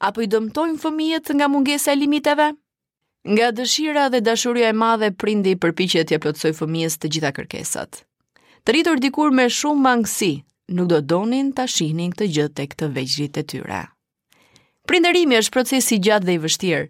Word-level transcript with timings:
apo 0.00 0.24
i 0.24 0.28
dëmtojnë 0.32 0.78
fëmijët 0.80 1.32
nga 1.36 1.48
mungesa 1.52 1.92
e 1.92 1.98
limiteve? 2.00 2.46
Nga 3.28 3.48
dëshira 3.58 4.04
dhe 4.12 4.20
dashuria 4.24 4.70
e 4.72 4.76
madhe 4.80 5.10
prindi 5.20 5.52
përpiqet 5.60 6.08
të 6.08 6.20
plotësoj 6.22 6.52
fëmijës 6.62 6.94
të 7.02 7.10
gjitha 7.12 7.32
kërkesat. 7.36 7.98
Të 8.64 8.72
rritur 8.76 9.00
dikur 9.02 9.32
me 9.36 9.44
shumë 9.52 9.84
mangësi, 9.86 10.30
nuk 10.76 10.88
do 10.88 11.00
donin 11.12 11.50
ta 11.56 11.66
shihnin 11.68 12.14
këtë 12.14 12.30
gjë 12.36 12.46
tek 12.56 12.76
të 12.80 12.88
vegjërit 12.96 13.40
e 13.42 13.46
tyre. 13.52 13.82
Prindërimi 14.88 15.36
është 15.40 15.52
proces 15.58 15.88
i 15.94 16.00
gjatë 16.08 16.26
dhe 16.28 16.34
i 16.34 16.40
vështirë. 16.46 16.86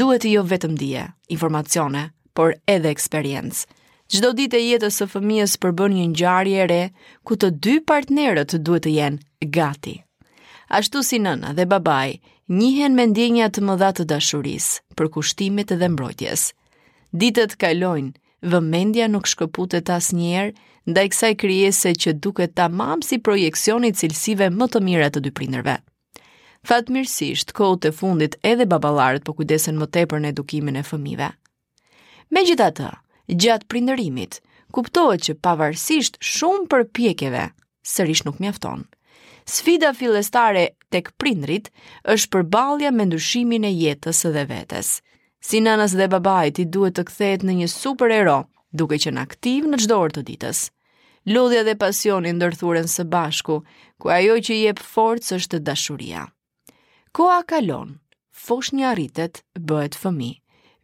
Duhet 0.00 0.26
jo 0.28 0.42
vetëm 0.44 0.74
dije, 0.76 1.06
informacione, 1.32 2.08
por 2.36 2.54
edhe 2.68 2.90
eksperiencë. 2.92 3.62
Çdo 4.08 4.34
ditë 4.36 4.56
e 4.58 4.64
jetës 4.66 4.98
së 5.00 5.06
fëmijës 5.14 5.54
përbën 5.62 5.94
një 6.00 6.04
ngjarje 6.10 6.58
e 6.64 6.66
re 6.70 6.82
ku 7.26 7.36
të 7.38 7.50
dy 7.64 7.74
partnerët 7.88 8.56
duhet 8.66 8.84
të 8.88 8.92
jenë 8.98 9.50
gati. 9.54 9.94
Ashtu 10.78 11.02
si 11.04 11.20
nëna 11.22 11.54
dhe 11.56 11.64
babai, 11.68 12.18
njihen 12.48 12.94
me 12.96 13.04
ndjenja 13.06 13.50
të 13.52 13.60
mëdha 13.64 13.90
të 13.96 14.04
dashurisë, 14.12 14.80
përkushtimit 14.96 15.74
dhe 15.76 15.88
mbrojtjes. 15.92 16.50
Ditët 17.12 17.56
kalojnë, 17.60 18.14
vëmendja 18.42 19.04
nuk 19.12 19.28
shkëputet 19.28 19.90
asnjëherë 19.92 20.54
ndaj 20.88 21.06
kësaj 21.12 21.34
krijese 21.44 21.92
që 21.92 22.14
duket 22.24 22.54
tamam 22.56 23.02
si 23.04 23.18
projeksioni 23.20 23.92
i 23.92 23.96
cilësive 24.00 24.48
më 24.50 24.68
të 24.72 24.80
mira 24.84 25.08
të 25.12 25.22
dy 25.26 25.32
prindërve. 25.36 25.76
Fatmirësisht, 26.68 27.52
kohët 27.56 27.88
e 27.88 27.92
fundit 27.92 28.36
edhe 28.42 28.64
baballarët 28.68 29.24
po 29.28 29.34
kujdesen 29.38 29.76
më 29.80 29.90
tepër 29.94 30.24
në 30.24 30.32
edukimin 30.34 30.80
e 30.80 30.84
fëmijëve. 30.88 31.28
Megjithatë, 32.34 32.88
gjatë 33.44 33.68
prindërimit 33.68 34.40
kuptohet 34.72 35.22
që 35.28 35.36
pavarësisht 35.44 36.16
shumë 36.24 36.68
përpjekjeve 36.72 37.44
sërish 37.88 38.24
nuk 38.28 38.40
mjafton. 38.42 38.84
Sfida 39.48 39.92
fillestare 39.96 40.64
tek 40.92 41.10
prindrit 41.20 41.70
është 42.14 42.30
përballja 42.34 42.90
me 42.96 43.06
ndryshimin 43.08 43.64
e 43.64 43.70
jetës 43.76 44.20
dhe 44.34 44.42
vetes. 44.50 44.90
Si 45.48 45.60
nënës 45.66 45.94
dhe 46.00 46.08
babait, 46.14 46.52
ti 46.58 46.66
duhet 46.76 46.96
të 46.98 47.04
kthehet 47.10 47.46
në 47.48 47.54
një 47.60 47.68
superhero, 47.74 48.34
duke 48.80 48.98
qenë 49.04 49.22
aktiv 49.24 49.68
në 49.72 49.80
çdo 49.84 49.98
orë 50.06 50.16
të 50.18 50.24
ditës. 50.32 50.60
Lodhja 51.34 51.62
dhe 51.68 51.76
pasioni 51.84 52.34
ndërthuren 52.38 52.88
së 52.96 53.06
bashku, 53.14 53.58
ku 54.00 54.12
ajo 54.16 54.36
që 54.48 54.52
i 54.54 54.60
jep 54.66 54.82
forcë 54.90 55.36
është 55.38 55.62
dashuria. 55.70 56.26
Koa 57.16 57.40
kalon, 57.52 57.96
foshnja 58.44 58.92
rritet, 58.98 59.42
bëhet 59.72 59.96
fëmijë. 60.02 60.38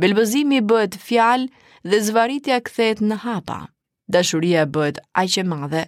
Belbëzimi 0.00 0.60
bëhet 0.70 0.96
fjalë 1.06 1.92
dhe 1.92 1.98
zvaritja 2.10 2.60
kthehet 2.68 3.00
në 3.08 3.20
hapa. 3.24 3.60
Dashuria 4.10 4.64
bëhet 4.74 4.96
aq 5.22 5.36
e 5.42 5.44
madhe 5.50 5.82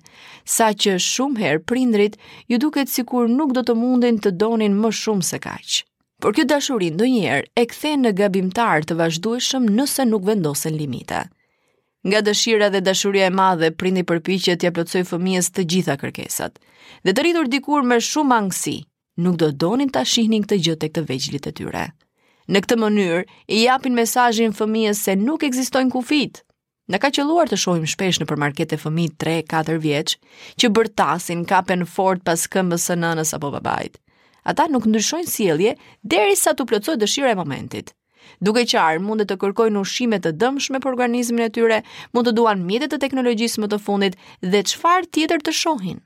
saqë 0.57 0.95
shumë 1.07 1.43
herë 1.45 1.63
prindrit 1.71 2.15
ju 2.53 2.59
duket 2.65 2.93
sikur 2.95 3.31
nuk 3.33 3.55
do 3.57 3.65
të 3.71 3.75
mundin 3.81 4.21
të 4.27 4.33
donin 4.45 4.77
më 4.85 4.93
shumë 5.01 5.27
se 5.33 5.41
kaq. 5.47 5.81
Por 6.23 6.35
kjo 6.37 6.45
dashuri 6.53 6.93
ndonjëherë 6.95 7.49
e 7.59 7.63
kthen 7.73 8.05
në 8.07 8.13
gabimtar 8.21 8.85
të 8.87 8.97
vazhdueshëm 9.01 9.67
nëse 9.79 10.07
nuk 10.13 10.23
vendosen 10.29 10.77
limite. 10.83 11.25
Nga 12.11 12.21
dëshira 12.29 12.69
dhe 12.75 12.83
dashuria 12.89 13.27
e 13.27 13.33
madhe 13.41 13.73
prindi 13.81 14.05
përpiqet 14.11 14.63
t'i 14.63 14.71
plotësoj 14.75 15.03
fëmijës 15.11 15.51
të 15.57 15.65
gjitha 15.73 15.99
kërkesat. 15.99 16.53
Dhe 17.03 17.13
të 17.15 17.25
rritur 17.25 17.51
dikur 17.51 17.83
me 17.93 17.99
shumë 18.11 18.39
angësi, 18.39 18.77
nuk 19.27 19.37
do 19.43 19.51
donin 19.67 19.91
ta 19.95 20.03
shihnin 20.13 20.47
këtë 20.47 20.61
gjë 20.67 20.77
tek 20.85 20.95
të 20.97 21.05
vegjëlit 21.11 21.51
e 21.53 21.57
tyre. 21.59 21.85
Në 22.51 22.63
këtë 22.65 22.79
mënyrë, 22.85 23.21
i 23.59 23.67
japin 23.67 23.99
mesazhin 23.99 24.55
fëmijës 24.61 25.03
se 25.09 25.19
nuk 25.27 25.43
ekzistojnë 25.51 25.95
kufijtë. 25.95 26.43
Në 26.91 26.99
ka 26.99 27.11
luar 27.23 27.47
të 27.47 27.57
shojmë 27.63 27.87
shpesh 27.91 28.17
në 28.19 28.27
përmarkete 28.27 28.77
fëmi 28.83 29.05
3-4 29.25 29.77
vjeq, 29.83 30.15
që 30.59 30.69
bërtasin 30.75 31.45
kapen 31.47 31.85
fort 31.87 32.23
pas 32.27 32.47
këmbës 32.51 32.87
së 32.91 32.97
nënës 32.99 33.31
apo 33.37 33.51
babajt. 33.55 34.01
Ata 34.51 34.67
nuk 34.67 34.89
ndryshojnë 34.91 35.29
sielje 35.31 35.77
deri 36.03 36.35
sa 36.37 36.51
të 36.59 36.67
plëcoj 36.73 36.97
dëshire 37.05 37.31
e 37.31 37.39
momentit. 37.39 37.93
Duke 38.43 38.65
qarë, 38.67 38.99
mund 39.03 39.23
të 39.31 39.37
kërkojnë 39.39 39.79
ushime 39.79 40.19
të 40.23 40.33
dëmshme 40.43 40.81
për 40.83 40.91
organizmin 40.91 41.45
e 41.47 41.53
tyre, 41.55 41.79
mund 42.15 42.27
të 42.27 42.35
duan 42.41 42.65
mjetet 42.67 42.91
të 42.93 42.99
teknologjisë 43.05 43.63
më 43.63 43.69
të 43.73 43.79
fundit 43.87 44.17
dhe 44.43 44.63
qfar 44.73 45.07
tjetër 45.15 45.39
të 45.47 45.55
shohin. 45.61 46.01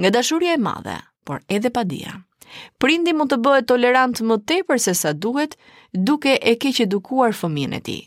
Nga 0.00 0.12
dashurje 0.16 0.56
e 0.56 0.60
madhe, 0.64 0.96
por 1.28 1.42
edhe 1.48 1.68
pa 1.76 1.84
dia. 1.84 2.16
Prindi 2.80 3.12
mund 3.12 3.34
të 3.34 3.38
bëhet 3.44 3.68
tolerant 3.68 4.22
më 4.24 4.40
tepër 4.52 4.80
se 4.88 4.96
sa 5.02 5.12
duhet, 5.12 5.58
duke 5.92 6.38
e 6.40 6.56
keq 6.64 6.84
edukuar 6.86 7.36
fëmijën 7.36 7.76
e 7.76 7.82
tij. 7.88 8.02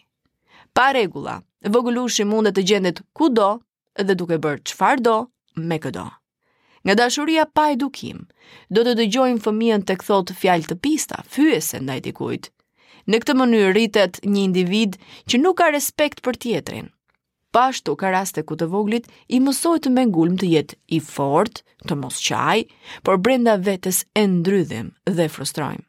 Pa 0.73 0.93
rregulla, 0.95 1.37
vogëlushi 1.67 2.23
mundet 2.27 2.55
të 2.57 2.63
gjendet 2.69 2.99
ku 3.17 3.27
do 3.35 3.47
dhe 3.99 4.15
duke 4.15 4.37
bërë 4.43 4.61
çfarë 4.71 5.03
do 5.05 5.15
me 5.69 5.77
këdo. 5.83 6.05
Nga 6.85 6.95
dashuria 6.95 7.43
pa 7.55 7.65
edukim, 7.75 8.21
do 8.69 8.85
të 8.87 8.93
dëgjojmë 9.01 9.43
fëmijën 9.43 9.81
të 9.83 9.95
këthot 9.99 10.31
fjalë 10.39 10.69
të 10.69 10.77
pista, 10.85 11.19
fyese 11.27 11.81
ndaj 11.83 11.99
dikujt. 12.07 12.47
Në 13.09 13.19
këtë 13.19 13.33
mënyrë 13.41 13.73
rritet 13.75 14.21
një 14.23 14.43
individ 14.47 14.95
që 15.29 15.41
nuk 15.41 15.57
ka 15.59 15.67
respekt 15.75 16.23
për 16.23 16.39
tjetrin. 16.45 16.87
Pashtu 17.55 17.95
ka 17.99 18.11
raste 18.13 18.43
ku 18.45 18.55
të 18.55 18.67
voglit 18.71 19.09
i 19.35 19.39
mësojt 19.41 19.89
me 19.95 20.05
ngulm 20.11 20.37
të 20.39 20.47
jetë 20.53 20.77
i 20.95 20.99
fort, 21.11 21.63
të 21.89 21.97
mos 21.97 22.21
qaj, 22.27 22.63
por 23.03 23.17
brenda 23.25 23.57
vetës 23.67 24.03
e 24.15 24.23
ndrydhim 24.37 24.93
dhe 25.19 25.27
frustrojmë. 25.33 25.83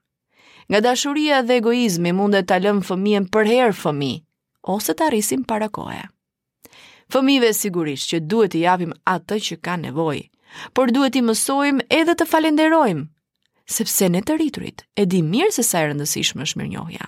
Nga 0.70 0.80
dashuria 0.86 1.42
dhe 1.46 1.60
egoizmi 1.60 2.14
mundet 2.22 2.48
të 2.48 2.58
alëm 2.58 2.82
fëmijën 2.90 3.28
për 3.34 3.50
herë 3.54 3.76
fëmijë, 3.84 4.20
ose 4.64 4.92
të 4.94 5.06
arrisim 5.08 5.44
para 5.44 5.68
kohë. 5.68 6.00
Fëmive 7.10 7.52
sigurisht 7.56 8.12
që 8.12 8.20
duhet 8.30 8.54
i 8.54 8.60
japim 8.66 8.92
atë 9.12 9.38
që 9.48 9.56
ka 9.64 9.76
nevoj, 9.80 10.20
por 10.74 10.92
duhet 10.94 11.16
i 11.20 11.24
mësojmë 11.26 11.86
edhe 12.00 12.14
të 12.20 12.26
falenderojmë, 12.32 13.04
sepse 13.70 14.08
ne 14.10 14.20
të 14.26 14.36
rriturit 14.38 14.84
e 14.96 15.06
di 15.06 15.22
mirë 15.32 15.52
se 15.56 15.64
sa 15.66 15.82
e 15.84 15.88
rëndësishme 15.90 16.44
është 16.46 16.60
mirënjohja. 16.60 17.06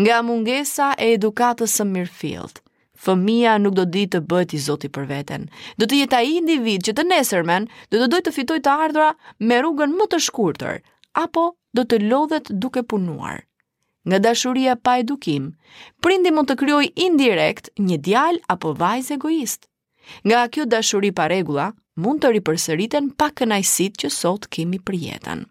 Nga 0.00 0.18
mungesa 0.26 0.90
e 1.06 1.10
edukatës 1.16 1.76
së 1.78 1.86
mirëfillt, 1.90 2.58
fëmia 3.06 3.56
nuk 3.62 3.76
do 3.78 3.84
di 3.84 4.06
të 4.10 4.22
bëhet 4.30 4.54
i 4.56 4.60
zoti 4.66 4.90
për 4.96 5.06
veten. 5.10 5.46
Do 5.78 5.86
të 5.86 6.00
jetë 6.02 6.18
ai 6.20 6.32
individ 6.40 6.86
që 6.88 6.96
të 6.96 7.06
nesërmen 7.10 7.68
do 7.92 8.00
të 8.02 8.08
dojë 8.14 8.26
të 8.28 8.34
fitojë 8.38 8.64
të 8.66 8.76
ardhra 8.86 9.10
me 9.50 9.60
rrugën 9.62 9.94
më 10.00 10.08
të 10.14 10.22
shkurtër 10.28 10.80
apo 11.24 11.48
do 11.76 11.84
të 11.84 12.02
lodhet 12.10 12.50
duke 12.64 12.82
punuar 12.92 13.44
nga 14.06 14.18
dashuria 14.18 14.76
pa 14.76 14.96
edukim, 15.02 15.44
prindi 16.04 16.30
mund 16.30 16.48
të 16.50 16.56
kryoj 16.62 16.86
indirekt 17.06 17.68
një 17.78 17.98
djal 18.06 18.38
apo 18.52 18.72
vajz 18.78 19.10
egoist. 19.18 19.66
Nga 20.24 20.44
kjo 20.54 20.66
dashuri 20.70 21.10
pa 21.12 21.26
regula, 21.32 21.72
mund 21.98 22.22
të 22.22 22.30
ripërsëriten 22.36 23.10
pa 23.18 23.32
kënajsit 23.34 23.98
që 24.04 24.10
sot 24.14 24.46
kemi 24.54 24.78
për 24.86 24.98
jetën. 25.08 25.42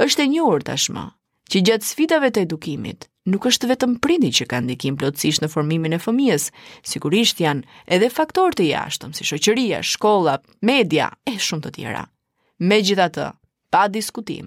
Êshtë 0.00 0.24
e 0.24 0.28
njërë 0.32 0.64
tashma, 0.70 1.04
që 1.52 1.62
gjatë 1.68 1.88
sfitave 1.90 2.30
të 2.32 2.46
edukimit, 2.46 3.10
nuk 3.28 3.44
është 3.52 3.68
vetëm 3.74 3.98
prindi 4.04 4.32
që 4.40 4.48
ka 4.50 4.62
ndikim 4.64 4.96
plotësisht 4.96 5.44
në 5.44 5.52
formimin 5.52 5.98
e 5.98 6.00
fëmijës, 6.00 6.48
sigurisht 6.88 7.42
janë 7.44 7.68
edhe 7.92 8.08
faktorë 8.12 8.56
të 8.56 8.70
jashtëm, 8.72 9.12
si 9.14 9.28
shoqëria, 9.28 9.84
shkolla, 9.84 10.38
media, 10.64 11.12
e 11.28 11.36
shumë 11.36 11.66
të 11.68 11.74
tjera. 11.76 12.06
Me 12.64 12.80
gjitha 12.80 13.10
të, 13.12 13.28
pa 13.76 13.84
diskutim, 13.92 14.46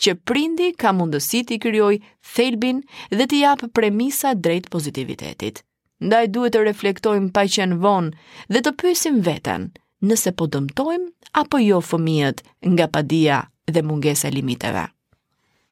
që 0.00 0.14
prindi 0.24 0.70
ka 0.80 0.94
mundësi 0.96 1.42
t'i 1.48 1.58
kryoj 1.60 1.98
thelbin 2.34 2.80
dhe 3.12 3.26
t'i 3.28 3.42
japë 3.42 3.68
premisa 3.76 4.32
drejt 4.44 4.70
pozitivitetit. 4.72 5.60
Ndaj 6.00 6.30
duhet 6.32 6.54
të 6.56 6.62
reflektojmë 6.64 7.28
pa 7.36 7.44
qenë 7.56 7.76
vonë 7.84 8.14
dhe 8.56 8.62
të 8.64 8.72
pysim 8.82 9.18
vetën 9.26 9.66
nëse 10.08 10.32
po 10.40 10.48
dëmtojmë 10.56 11.10
apo 11.42 11.60
jo 11.60 11.82
fëmijët 11.90 12.40
nga 12.72 12.88
padia 12.96 13.42
dhe 13.68 13.84
mungesa 13.92 14.32
limiteve. 14.32 14.86